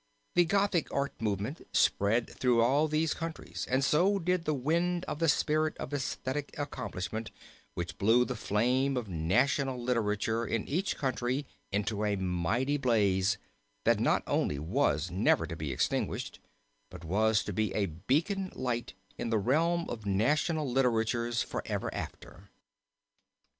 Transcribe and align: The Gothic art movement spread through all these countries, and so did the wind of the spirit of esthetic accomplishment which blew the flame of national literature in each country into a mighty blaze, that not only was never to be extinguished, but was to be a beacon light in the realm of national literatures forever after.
The 0.33 0.45
Gothic 0.45 0.91
art 0.91 1.13
movement 1.21 1.67
spread 1.73 2.27
through 2.27 2.59
all 2.59 2.87
these 2.87 3.13
countries, 3.13 3.67
and 3.69 3.83
so 3.85 4.17
did 4.17 4.45
the 4.45 4.53
wind 4.55 5.05
of 5.05 5.19
the 5.19 5.29
spirit 5.29 5.77
of 5.77 5.93
esthetic 5.93 6.57
accomplishment 6.57 7.29
which 7.75 7.99
blew 7.99 8.25
the 8.25 8.35
flame 8.35 8.97
of 8.97 9.07
national 9.07 9.79
literature 9.79 10.43
in 10.43 10.67
each 10.67 10.97
country 10.97 11.45
into 11.71 12.03
a 12.03 12.15
mighty 12.15 12.77
blaze, 12.77 13.37
that 13.85 13.99
not 13.99 14.23
only 14.25 14.57
was 14.57 15.11
never 15.11 15.45
to 15.45 15.55
be 15.55 15.71
extinguished, 15.71 16.39
but 16.89 17.05
was 17.05 17.43
to 17.43 17.53
be 17.53 17.71
a 17.75 17.85
beacon 17.85 18.51
light 18.55 18.95
in 19.19 19.29
the 19.29 19.37
realm 19.37 19.87
of 19.87 20.07
national 20.07 20.67
literatures 20.67 21.43
forever 21.43 21.93
after. 21.93 22.49